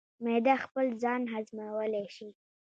[0.23, 2.29] معده خپل ځان هضمولی شي.